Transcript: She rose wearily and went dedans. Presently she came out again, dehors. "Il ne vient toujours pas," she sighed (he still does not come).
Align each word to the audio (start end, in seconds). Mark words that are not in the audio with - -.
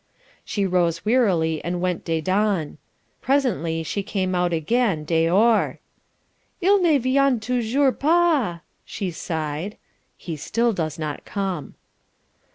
She 0.43 0.65
rose 0.65 1.05
wearily 1.05 1.63
and 1.63 1.79
went 1.79 2.03
dedans. 2.03 2.77
Presently 3.21 3.83
she 3.83 4.01
came 4.01 4.33
out 4.33 4.51
again, 4.51 5.05
dehors. 5.05 5.77
"Il 6.59 6.81
ne 6.81 6.97
vient 6.97 7.39
toujours 7.39 7.93
pas," 7.99 8.61
she 8.83 9.11
sighed 9.11 9.77
(he 10.17 10.35
still 10.35 10.73
does 10.73 10.97
not 10.97 11.23
come). 11.23 11.75